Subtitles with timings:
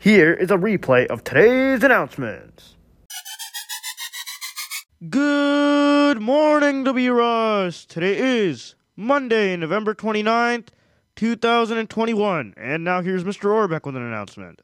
[0.00, 2.76] Here is a replay of today's announcements.
[5.10, 7.12] Good morning, W.
[7.12, 7.84] Ross.
[7.84, 10.68] Today is Monday, November 29th,
[11.16, 12.54] 2021.
[12.56, 13.50] And now here's Mr.
[13.50, 14.62] Orbeck with an announcement.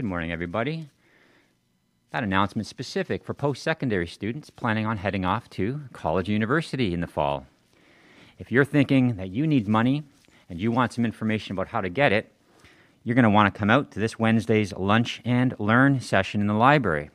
[0.00, 0.88] Good morning, everybody.
[2.10, 6.94] That announcement specific for post secondary students planning on heading off to college or university
[6.94, 7.44] in the fall.
[8.38, 10.04] If you're thinking that you need money
[10.48, 12.32] and you want some information about how to get it,
[13.04, 16.46] you're going to want to come out to this Wednesday's Lunch and Learn session in
[16.46, 17.10] the library.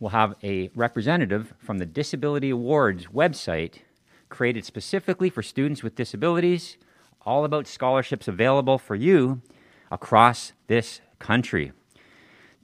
[0.00, 3.82] We'll have a representative from the Disability Awards website
[4.30, 6.76] created specifically for students with disabilities,
[7.24, 9.42] all about scholarships available for you
[9.92, 11.72] across this country.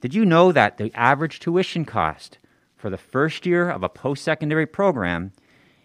[0.01, 2.37] Did you know that the average tuition cost
[2.75, 5.31] for the first year of a post secondary program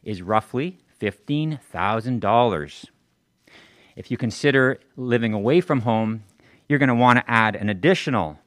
[0.02, 2.84] is roughly $15,000?
[3.96, 6.24] If you consider living away from home,
[6.68, 8.38] you're going to want to add an additional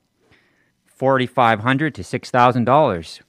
[0.99, 3.19] $4,500 to $6,000,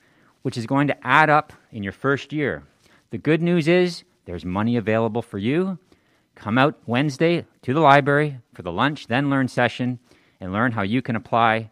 [0.42, 2.62] which is going to add up in your first year.
[3.10, 5.78] The good news is there's money available for you.
[6.34, 9.98] Come out Wednesday to the library for the lunch, then learn session,
[10.44, 11.70] and learn how you can apply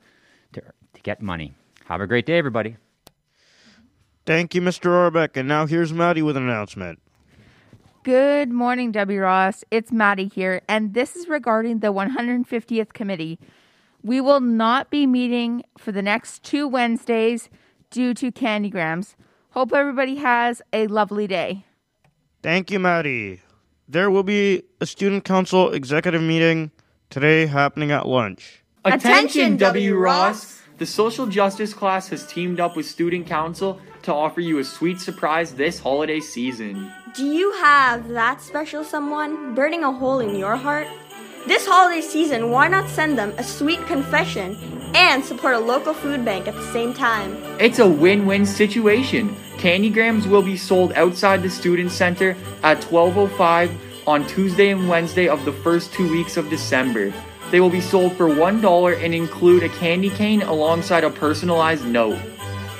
[0.54, 1.52] to, to get money.
[1.84, 2.76] Have a great day, everybody.
[4.24, 4.86] Thank you, Mr.
[4.86, 5.36] Orbeck.
[5.36, 6.98] And now here's Maddie with an announcement.
[8.02, 9.20] Good morning, W.
[9.20, 9.62] Ross.
[9.70, 13.38] It's Maddie here, and this is regarding the 150th committee.
[14.02, 17.48] We will not be meeting for the next two Wednesdays
[17.90, 19.14] due to candygrams.
[19.50, 21.64] Hope everybody has a lovely day.
[22.42, 23.42] Thank you, Maddie.
[23.86, 26.72] There will be a student council executive meeting
[27.10, 28.61] today happening at lunch.
[28.84, 29.94] Attention, W.
[29.94, 30.60] Ross!
[30.78, 35.00] The social justice class has teamed up with Student Council to offer you a sweet
[35.00, 36.90] surprise this holiday season.
[37.14, 40.88] Do you have that special someone burning a hole in your heart?
[41.46, 44.56] This holiday season, why not send them a sweet confession
[44.96, 47.36] and support a local food bank at the same time?
[47.60, 49.36] It's a win win situation.
[49.58, 53.78] Candygrams will be sold outside the Student Center at 12.05
[54.08, 57.12] on Tuesday and Wednesday of the first two weeks of December.
[57.52, 62.18] They will be sold for $1 and include a candy cane alongside a personalized note.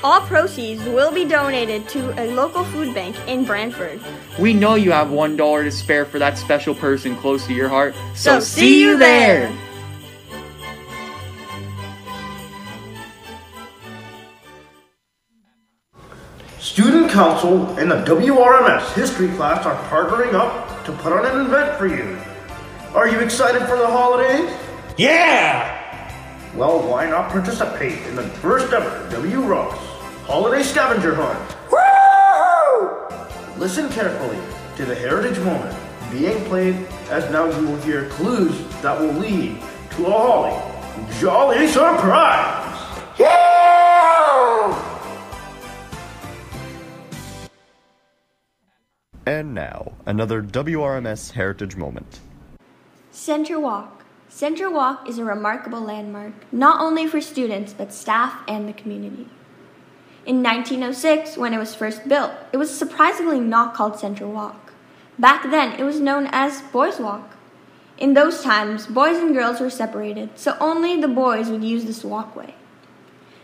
[0.03, 4.01] All proceeds will be donated to a local food bank in Brantford.
[4.39, 7.93] We know you have $1 to spare for that special person close to your heart,
[8.15, 9.55] So see you there.
[16.57, 21.77] Student Council and the WRMS history class are partnering up to put on an event
[21.77, 22.17] for you.
[22.95, 24.51] Are you excited for the holidays?
[24.97, 26.11] Yeah!
[26.55, 29.41] Well, why not participate in the first ever W.
[29.41, 29.75] Ross
[30.25, 31.55] Holiday Scavenger Hunt?
[31.69, 33.57] Woohoo!
[33.57, 34.37] Listen carefully
[34.75, 35.75] to the heritage moment
[36.11, 36.75] being played
[37.09, 39.59] as now you will hear clues that will lead
[39.91, 40.73] to a holly
[41.19, 43.09] jolly surprise.
[43.17, 43.49] Yeah!
[49.25, 52.19] And now, another WRMS Heritage Moment.
[53.09, 54.02] Center Walk.
[54.35, 59.27] Center Walk is a remarkable landmark, not only for students, but staff and the community.
[60.25, 64.73] In 1906, when it was first built, it was surprisingly not called Center Walk.
[65.19, 67.35] Back then, it was known as Boys Walk.
[67.99, 72.03] In those times, boys and girls were separated, so only the boys would use this
[72.03, 72.55] walkway.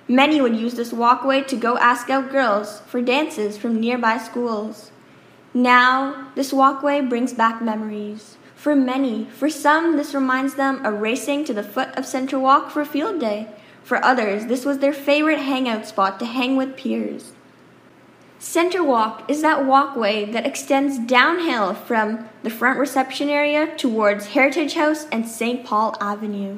[0.08, 4.90] Many would use this walkway to go ask out girls for dances from nearby schools.
[5.54, 8.38] Now, this walkway brings back memories.
[8.60, 12.72] For many, for some, this reminds them of racing to the foot of Center Walk
[12.72, 13.48] for field day.
[13.86, 17.32] For others, this was their favorite hangout spot to hang with peers.
[18.38, 24.74] Center Walk is that walkway that extends downhill from the front reception area towards Heritage
[24.74, 25.66] House and St.
[25.66, 26.58] Paul Avenue.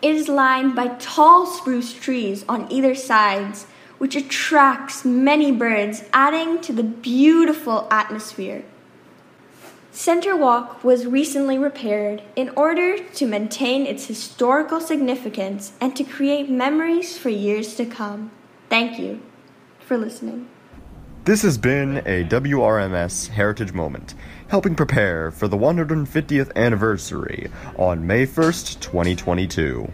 [0.00, 3.66] It is lined by tall spruce trees on either sides,
[3.98, 8.64] which attracts many birds, adding to the beautiful atmosphere.
[9.96, 16.50] Center Walk was recently repaired in order to maintain its historical significance and to create
[16.50, 18.30] memories for years to come.
[18.68, 19.22] Thank you
[19.80, 20.50] for listening.
[21.24, 24.12] This has been a WRMS Heritage Moment,
[24.48, 29.90] helping prepare for the 150th anniversary on May 1st, 2022.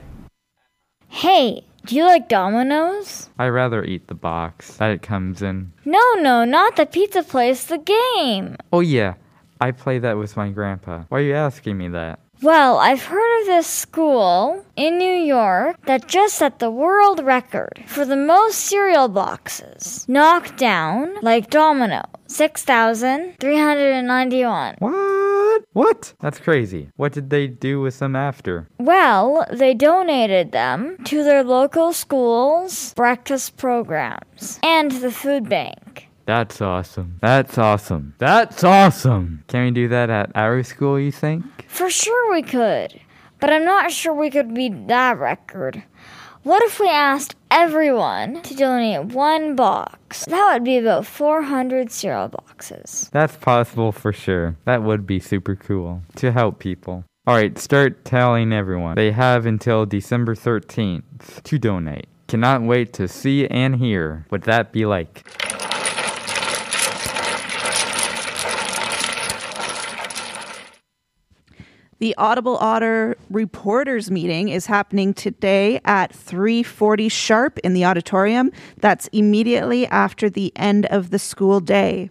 [1.06, 3.31] Hey, do you like Domino's?
[3.38, 5.72] I rather eat the box that it comes in.
[5.84, 8.56] No, no, not the pizza place, the game.
[8.72, 9.14] Oh, yeah.
[9.62, 11.04] I play that with my grandpa.
[11.08, 12.18] Why are you asking me that?
[12.42, 17.84] Well, I've heard of this school in New York that just set the world record
[17.86, 22.02] for the most cereal boxes knocked down like domino.
[22.26, 24.74] 6,391.
[24.80, 25.62] What?
[25.74, 26.12] What?
[26.18, 26.88] That's crazy.
[26.96, 28.66] What did they do with them after?
[28.80, 36.08] Well, they donated them to their local schools' breakfast programs and the food bank.
[36.24, 37.19] That's awesome.
[37.20, 38.14] That's awesome.
[38.19, 39.44] That's awesome.
[39.48, 41.44] Can we do that at our school, you think?
[41.69, 43.00] For sure we could,
[43.40, 45.82] but I'm not sure we could beat that record.
[46.44, 50.24] What if we asked everyone to donate one box?
[50.24, 53.08] That would be about 400 cereal boxes.
[53.12, 54.56] That's possible for sure.
[54.64, 57.04] That would be super cool to help people.
[57.28, 58.96] All right, start telling everyone.
[58.96, 62.06] They have until December 13th to donate.
[62.26, 65.22] Cannot wait to see and hear what that be like.
[72.02, 78.50] The Audible Otter reporters meeting is happening today at 3:40 sharp in the auditorium.
[78.81, 82.10] That's immediately after the end of the school day.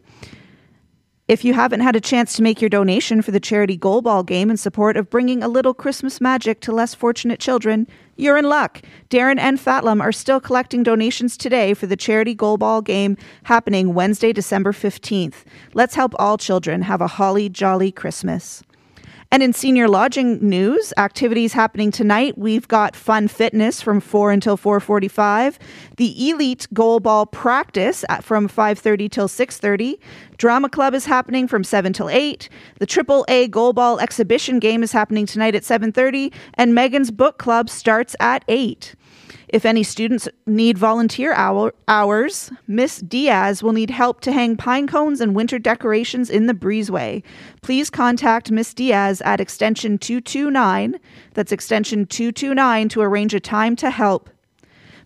[1.28, 4.24] If you haven't had a chance to make your donation for the charity goal ball
[4.24, 7.86] game in support of bringing a little Christmas magic to less fortunate children,
[8.16, 8.82] you're in luck.
[9.10, 13.94] Darren and Fatlam are still collecting donations today for the charity goal ball game happening
[13.94, 15.44] Wednesday, December 15th.
[15.74, 18.64] Let's help all children have a holly jolly Christmas.
[19.34, 22.38] And in senior lodging news, activities happening tonight.
[22.38, 25.58] We've got fun fitness from 4 until 4:45,
[25.96, 29.98] the elite goal ball practice at, from 5:30 till 6:30.
[30.36, 32.50] Drama club is happening from 7 till 8.
[32.80, 37.38] The Triple A goal ball exhibition game is happening tonight at 7:30 and Megan's book
[37.38, 38.96] club starts at 8.
[39.52, 44.88] If any students need volunteer hour, hours, Miss Diaz will need help to hang pine
[44.88, 47.22] cones and winter decorations in the breezeway.
[47.62, 50.98] Please contact Miss Diaz at extension 229.
[51.34, 54.30] That's extension 229 to arrange a time to help.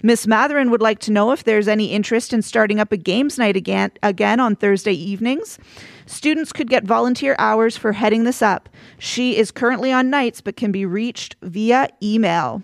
[0.03, 3.39] Miss Matherin would like to know if there's any interest in starting up a games
[3.39, 5.57] night again, again on Thursday evenings.
[6.05, 8.69] Students could get volunteer hours for heading this up.
[8.99, 12.61] She is currently on nights but can be reached via email.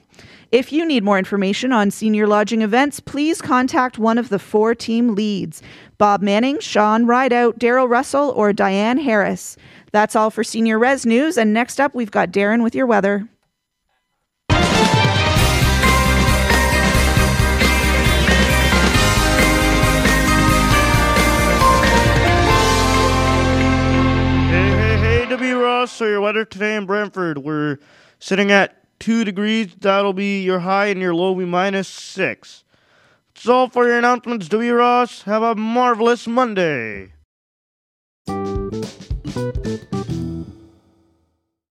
[0.52, 4.76] If you need more information on senior lodging events, please contact one of the four
[4.76, 5.62] team leads
[5.98, 9.56] Bob Manning, Sean Rideout, Daryl Russell, or Diane Harris.
[9.94, 11.38] That's all for Senior Res News.
[11.38, 13.30] And next up, we've got Darren with your weather.
[14.50, 14.58] Hey,
[24.50, 25.64] hey, hey, W.
[25.64, 25.94] Ross.
[25.94, 27.78] So, your weather today in Brantford, we're
[28.20, 29.76] sitting at 2 degrees.
[29.80, 32.64] That'll be your high, and your low will be minus 6.
[33.34, 34.74] That's all for your announcements, W.
[34.74, 35.24] Ross.
[35.24, 37.14] Have a marvelous Monday.